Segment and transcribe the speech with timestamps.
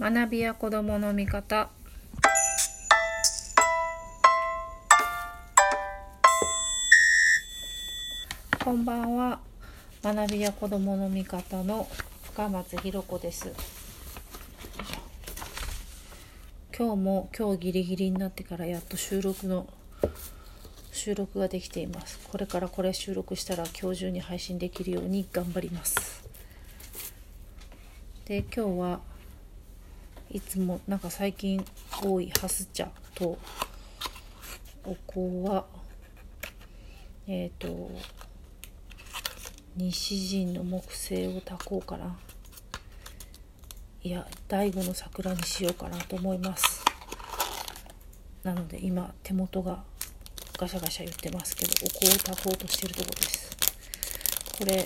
[0.00, 1.68] 学びや子どもの見方。
[8.64, 9.38] こんばんは。
[10.02, 11.86] 学びや子どもの見方の
[12.22, 13.52] 深松ひろ子です。
[16.76, 19.68] 今日も今日ギリギリになってからやっと収録の
[20.90, 22.18] 収録ができています。
[22.30, 26.26] これからこれ収録したら今日中に配信できるように頑張ります。
[28.24, 29.11] で今日は
[30.32, 31.62] いつもなんか最近
[32.02, 33.38] 多いハス茶と
[34.82, 35.66] お香は
[37.26, 37.90] えっ、ー、と
[39.76, 42.16] 西陣の木星を炊こうかな。
[44.02, 46.82] いや醍醐の桜にしようかなと思います。
[48.42, 49.84] なので今手元が
[50.56, 53.56] ガシャガシャ言ってますけどお香を炊こうとしてるとこです。
[54.58, 54.82] これ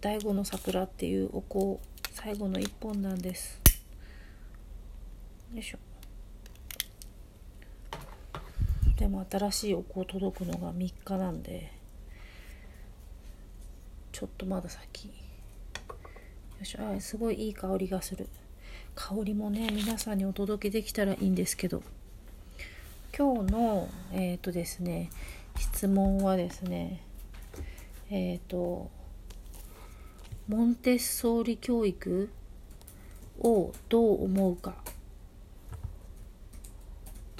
[0.00, 1.80] 醍醐の桜っていうお香
[2.10, 3.69] 最後の一本なんです。
[5.52, 5.78] よいしょ。
[8.96, 11.72] でも新しいお香届くのが3日なんで
[14.12, 15.08] ちょっとまだ先。
[15.08, 15.12] よ
[16.62, 18.28] いしょあすごいいい香りがする。
[18.94, 21.82] 香りもね皆さんにお届けできたらいいんですけど。
[23.16, 25.10] 今日のえっ、ー、とですね
[25.58, 27.02] 質問はですね
[28.08, 28.88] えっ、ー、と
[30.46, 32.30] モンテッソーリ教育
[33.40, 34.76] をどう思うか。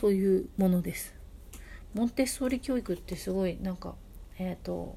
[0.00, 1.12] というものです。
[1.92, 3.96] モンテッソーリ教育ってすごいなんか
[4.38, 4.96] えっ、ー、と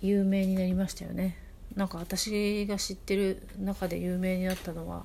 [0.00, 1.36] 有名になりましたよね。
[1.76, 5.04] なんか私が知ってる中で有名になったのは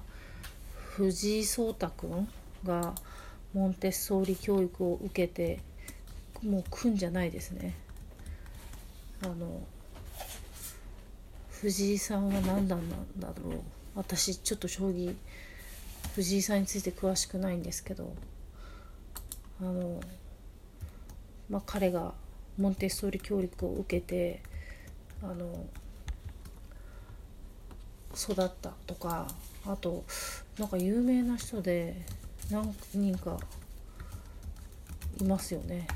[0.74, 2.28] 藤井聡太君
[2.66, 2.96] が
[3.54, 5.60] モンテッソーリ教育を受けて
[6.44, 7.76] もう組んじゃないですね。
[9.22, 9.62] あの
[11.52, 13.62] 藤井さんは何段なんだろう
[13.94, 15.14] 私ちょっと将棋
[16.16, 18.14] 藤井さんについて詳しくないんですけど
[19.62, 20.02] あの
[21.50, 22.14] まあ彼が
[22.58, 24.42] モンテッソーリ教育を受けて
[25.22, 25.66] あの
[28.16, 29.28] 育ったとか
[29.66, 30.04] あと
[30.58, 31.96] なんか有名な人で
[32.50, 33.38] 何人か
[35.20, 35.88] いますよね。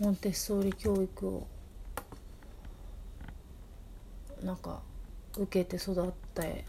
[0.00, 1.46] モンテッソーリ教育を
[4.42, 4.80] なんか
[5.36, 6.64] 受けて育って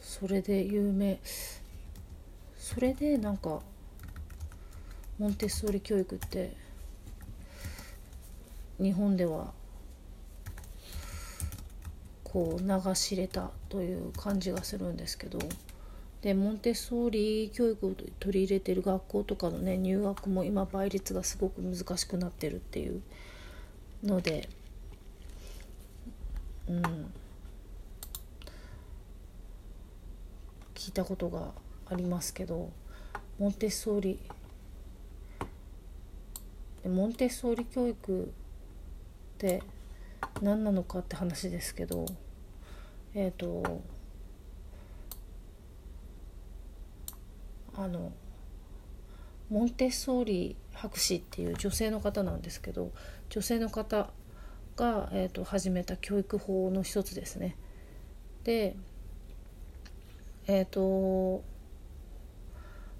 [0.00, 1.18] それで有名。
[2.58, 3.60] それでなんか
[5.22, 6.52] モンテッソーリ教育って
[8.80, 9.52] 日本では
[12.24, 15.38] こう流し入れたという感じがするんですけど
[16.22, 23.00] でモンテッソーリ教育を取り入れてる学校とかのね入学も今倍率がすごく難しくなってるっていう
[24.02, 24.48] ので
[26.68, 26.82] うん。
[30.74, 31.52] 聞いたことが
[31.88, 32.72] ありますけど
[33.38, 34.18] モンテッソーリ
[36.88, 38.28] モンテッソーリ教育っ
[39.38, 39.62] て
[40.40, 42.06] 何なのかって話ですけど
[43.14, 43.82] えっ、ー、と
[47.74, 48.12] あの
[49.50, 52.90] モンテッソーリ博士っていう女性の方なんですけど
[53.28, 54.10] 女性の方
[54.76, 57.56] が、えーと、始めた教育法の一つですね。
[58.44, 58.76] で
[60.46, 61.44] えっ、ー、と、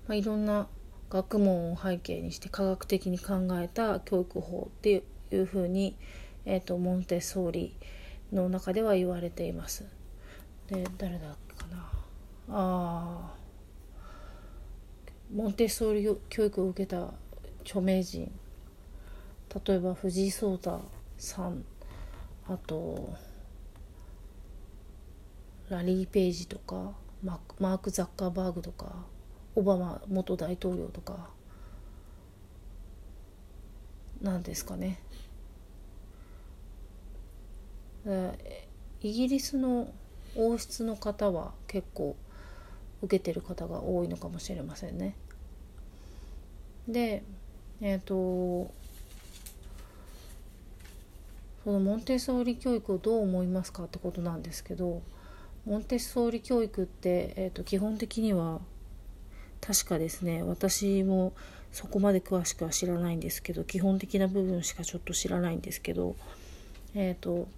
[0.07, 0.69] まあ、いろんな
[1.13, 5.95] 学問を背景にして科学的に考えた教育法っていうふうに、
[6.47, 7.77] えーと、モンテッソーリ
[8.33, 9.85] の中では言われています。
[10.69, 11.93] で誰だっけかな。
[12.49, 13.35] あ
[15.35, 17.13] モンテッソーリ教育を受けた
[17.61, 18.33] 著名人。
[19.67, 20.81] 例えば藤井聡太
[21.19, 21.63] さん。
[22.49, 23.13] あと
[25.69, 29.12] ラリー・ペイジとかマーク・ザッカーバーグとか。
[29.55, 31.31] オバマ元大統領とか
[34.21, 34.99] なんですかね。
[39.01, 39.93] イギリスの
[40.37, 42.17] 王室の方は結構
[43.03, 45.15] 受けてる方が多いのかもしれませんね。
[46.89, 47.23] で
[47.81, 48.73] えっ、ー、と
[51.65, 55.03] そのモンテッソーリ教育をどう思いますかってことなんですけど
[55.65, 58.61] モンテッソーリ教育って、えーと、基本的には
[59.65, 60.43] 確かですね。
[60.43, 61.33] 私も
[61.73, 66.15] そこまで詳しくは知らないんですけど基本的な部分しかちょっと知らないんですけど
[66.95, 67.49] えっ、ー、と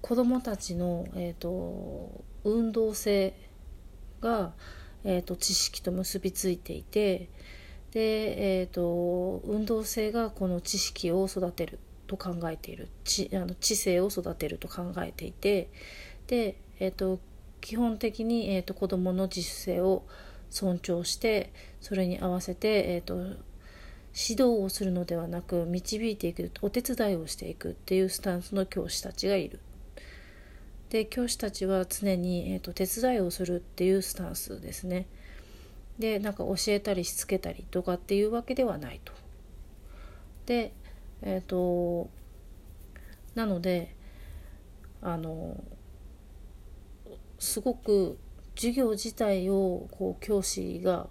[0.00, 3.34] 子どもたちの、えーと、運動性
[4.20, 4.52] が、
[5.04, 7.28] えーと知識と結びついていて
[7.92, 12.88] で、えーと、運動性がこの知識を育てると考えている。
[13.04, 15.68] 知あの知性を育てると考えていて
[16.26, 17.20] で、えーと、
[17.60, 20.04] 基本的に、えーと、子どもの自主性を
[20.50, 29.60] 尊重してそれに合わせて、えーと、指導をするのではなく導いていくお手伝いをしていくっていうスタンスの教師たちがいる。
[30.90, 35.06] で教師たちは常に、えー、と手伝いをするっていうスタンスですね。
[35.98, 39.12] でなんか教えたりしつけたりとかっていうわけではないと。
[40.44, 40.72] で
[41.22, 42.10] えっ、ー、と
[43.34, 43.94] なので
[45.00, 45.56] あの
[47.42, 48.18] すごく
[48.54, 51.08] 授業自体をこう教師が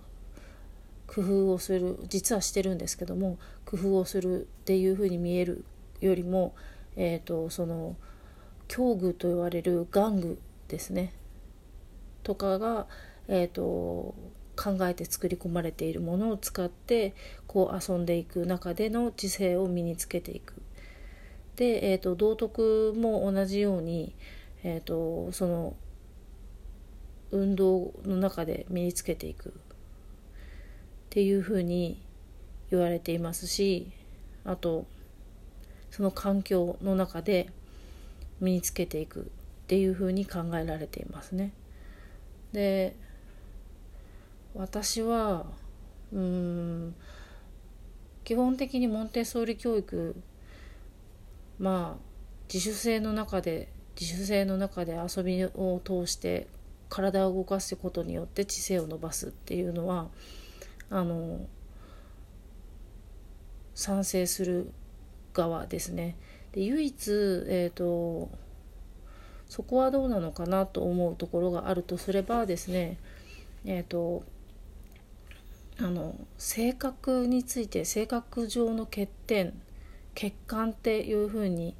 [1.05, 5.65] 工夫をする実はしてるんですけども工夫をするっていうふうに見える
[5.99, 6.55] よりも、
[6.95, 7.97] えーと、その
[8.69, 10.39] 教具と言われる玩具
[10.69, 11.13] ですね
[12.23, 12.87] とかが、
[13.27, 14.15] えーと
[14.55, 17.15] 考えて作り込まれているものを使って
[17.47, 20.61] こう遊んでいく中での知性を身につけていく。
[21.55, 24.13] で、えーと、道徳も同じように、
[24.63, 25.75] えーと、その
[27.31, 29.51] 運動の中で身につけていくっ
[31.09, 32.01] ていうふうに
[32.69, 33.91] 言われていますし
[34.45, 34.85] あと
[35.89, 37.49] その環境の中で
[38.39, 39.23] 身につけていくっ
[39.67, 41.51] ていうふうに考えられていますね。
[42.53, 42.95] で
[44.53, 45.45] 私は
[46.11, 46.95] うん
[48.23, 50.15] 基本的にモンテッソーリ教育
[51.59, 52.01] まあ
[52.51, 53.69] 自主性の中で
[53.99, 56.47] 自主性の中で遊びを通して
[56.91, 60.09] 体を動かすことによって知性を伸ばすっていうのは
[60.91, 61.39] あの
[63.73, 64.71] 賛成する
[65.33, 66.17] 側ですね。
[66.51, 67.11] で唯一、
[67.47, 68.29] えーと
[69.51, 72.97] そこはどうなのかなと思うところがあるとすればですね
[73.65, 74.23] えっ、ー、と
[75.77, 79.51] あの性格について性格上の欠点
[80.15, 81.75] 欠陥っていうふうに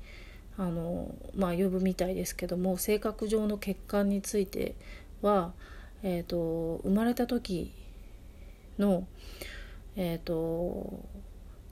[0.58, 4.76] あの、まあ、呼ぶみたいですけども性格上の欠陥について
[5.22, 5.54] は、
[6.04, 7.74] えーと、生まれた時
[8.78, 9.08] の、
[9.96, 11.06] えーと、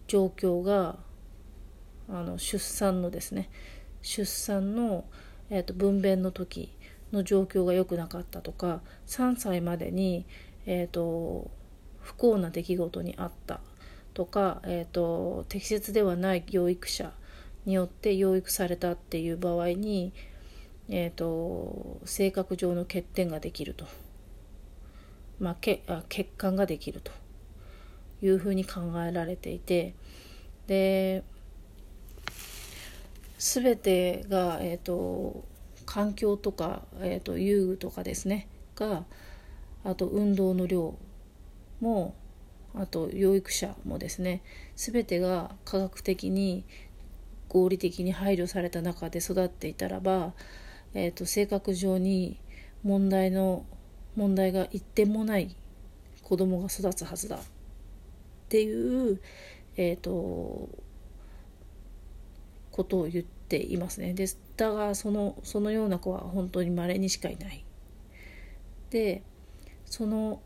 [0.08, 0.98] 状況が
[2.10, 3.50] あの出産のですね
[4.02, 5.06] 出産の、
[5.50, 6.76] えーと分娩の時
[7.12, 10.26] の状況が良くなかったとか3歳までに、
[10.66, 11.52] えー、と
[12.02, 13.60] 不幸な出来事にあった
[14.14, 17.14] とか、えーと、適切ではない養育者
[17.66, 20.14] によって養育されたっていう場合に、
[20.90, 23.86] えーと、性格上の欠点ができると、
[25.40, 27.12] まあ、けあ欠陥ができると。
[28.22, 29.94] いうふうに考えられていて。
[30.68, 31.24] で
[33.38, 35.46] 全てが、えーと、
[35.86, 38.48] 環境とか、えー、と遊具とかですね。
[38.76, 39.06] が
[39.84, 40.98] あと運動の量
[41.80, 42.14] も
[42.76, 44.42] あと養育者もですね。
[44.76, 46.66] 全てが科学的に
[47.48, 50.34] 合理的に配慮された中で育っていたらば、
[50.94, 52.40] えーと、性格上に
[52.84, 53.66] 問題の
[54.16, 55.56] 問題が一点もない
[56.24, 57.40] 子供が育つはずだっ
[58.50, 59.22] ていう、
[59.78, 60.70] えーと、
[62.72, 64.14] ことを言っていますね。
[64.14, 64.28] で
[64.58, 67.64] だがそのそのような子は本当に稀にしかいない。
[68.90, 69.22] で
[69.86, 70.42] その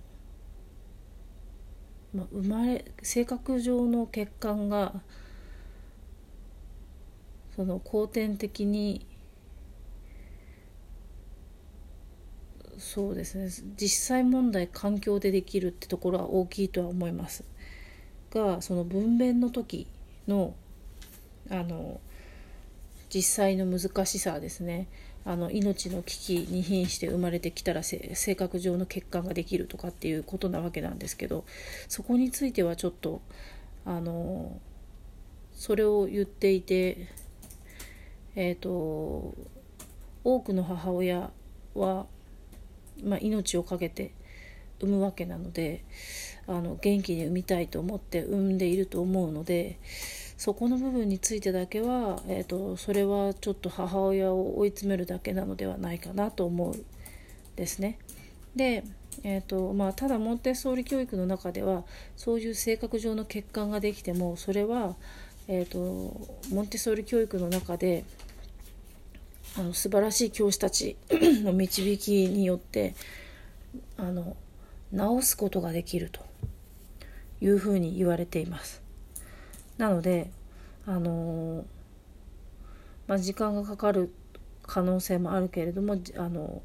[2.14, 4.94] まあ、生まれ性格上の欠陥が
[7.56, 9.06] その後天的に
[12.84, 13.50] そうですね。
[13.78, 17.46] 実際問題環境でできるってところは大きいとは思います
[18.30, 19.88] がその分娩の時
[20.28, 20.54] の
[21.50, 22.02] あの
[23.10, 24.88] 実際の難しさですね。
[25.26, 31.46] あの命の危機に瀕して生まれてきたら性格上の欠陥ができるとかっていうことなわけなんですけど
[31.88, 33.22] そこについてはちょっと
[33.86, 34.60] あの
[35.54, 37.08] それを言っていて
[38.36, 39.34] えっ、ー、と
[40.26, 41.32] 多くの母親
[41.76, 42.06] は、
[43.04, 44.14] まあ、命を懸けて
[44.82, 45.84] 産むわけなので
[46.48, 49.80] あの元気に産みたいと思って産んでいると思うので
[50.38, 56.84] そこの部分についてだけは、えーと、それはちょっと母親を追い詰めるだけなのではないかなと思う
[57.56, 57.98] ですね。
[58.56, 58.84] で、
[59.24, 61.84] えーとまあ、ただモンテッソーリ教育の中では
[62.18, 64.96] そういう性格上の欠陥ができてもそれは、
[65.48, 65.80] えーと、
[66.54, 68.04] モンテッソーリ教育の中で
[69.58, 72.96] あの素晴らしい教師たち の導きによって
[73.98, 74.36] あの
[74.92, 76.22] 直すことができると
[77.42, 78.82] いうふうに言われています。
[79.78, 80.30] なので
[80.86, 81.66] あの
[83.08, 84.14] まあ、時間がかかる
[84.64, 86.62] 可能性もあるけれどもあの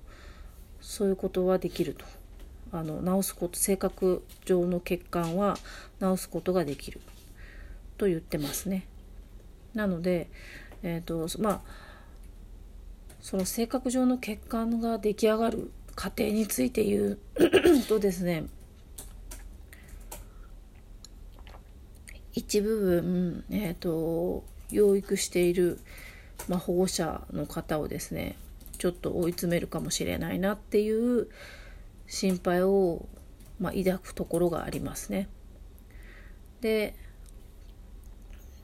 [0.80, 2.04] そういうことはできると
[2.72, 5.56] あの直すこと性格上の欠陥は
[6.00, 7.00] 直すことができる
[7.96, 8.86] と言ってますね。
[9.74, 10.28] なので、
[10.82, 11.60] えーとまあ、
[13.28, 17.18] その性格上の血管が出来上がる過程について言う
[17.86, 18.46] とですね
[22.32, 25.78] 一部分、えーと、養育している、
[26.48, 28.34] まあ、保護者の方をですね
[28.78, 31.28] ちょっと追い詰めるかもしれないなっていう
[32.06, 33.04] 心配を、
[33.60, 35.28] まあ、抱くところがありますね。
[36.62, 36.94] で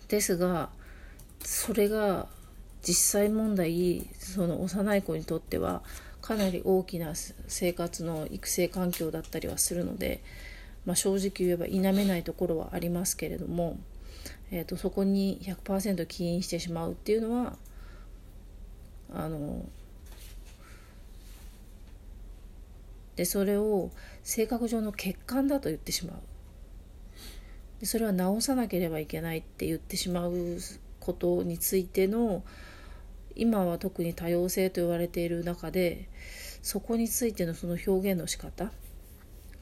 [0.09, 0.71] ですが
[1.45, 2.29] それが
[2.87, 5.83] 実際問題その幼い子にとっては
[6.21, 7.13] かなり大きな
[7.49, 10.23] 生活の育成環境だったりはするので、
[10.87, 13.79] まあ、正直言えば否めないところはありますけれども、
[14.51, 17.57] えーと、そこに100%起因してしまうっていうのは
[19.15, 19.67] あの
[23.17, 23.91] でそれを
[24.23, 26.17] 性格上の欠陥だと言ってしまう。
[27.81, 30.59] でそれは直さなければいけないって言ってしまう
[31.01, 32.43] ことについての
[33.37, 36.09] 今は特に多様性と言われている中で
[36.63, 38.67] そこについてのその表現の仕方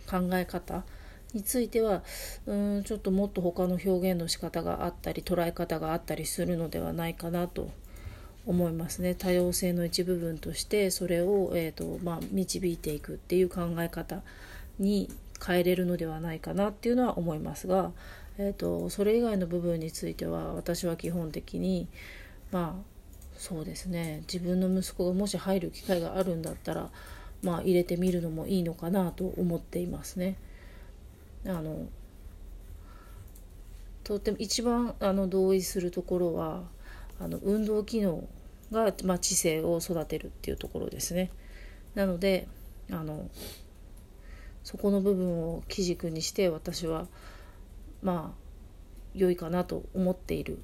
[0.06, 0.84] 考え方
[1.32, 2.02] については
[2.46, 7.70] うんちょっともっと他の表現の仕方があったり捉え方があったりするのではないかなと
[8.44, 9.14] 思いますね。
[9.14, 14.22] 多様性の一部分としてそれを、えーとまあ、導いていくっていう考え方
[14.78, 15.08] に
[15.44, 17.92] 変えれるのではないかなっていうのは思いますが、
[18.38, 21.88] えーと、それ以外の部分については私は基本的に
[22.50, 22.91] まあ
[23.42, 26.90] そうですね自分の息子がもし入る機会があるんだったら
[27.42, 30.36] まあ入れてみるのもいいのかなと思っていますね。
[31.44, 31.88] あの
[34.04, 36.62] とっても一番あの同意するところは
[37.18, 38.28] あの運動機能
[38.70, 41.32] が、まあ、知性を育てるっていうところですね。
[41.96, 42.46] なので
[42.92, 43.28] あの
[44.62, 47.08] そこの部分を基軸にして私は
[48.04, 48.38] まあ
[49.16, 50.62] 良いかなと思っている